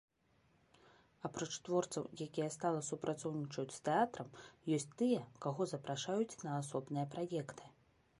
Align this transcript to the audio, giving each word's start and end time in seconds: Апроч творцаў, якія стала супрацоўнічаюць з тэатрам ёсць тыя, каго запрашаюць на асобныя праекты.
Апроч 1.27 1.49
творцаў, 1.67 2.07
якія 2.25 2.47
стала 2.55 2.79
супрацоўнічаюць 2.87 3.75
з 3.75 3.83
тэатрам 3.89 4.33
ёсць 4.79 4.89
тыя, 5.03 5.21
каго 5.47 5.69
запрашаюць 5.73 6.39
на 6.49 6.57
асобныя 6.63 7.05
праекты. 7.17 7.63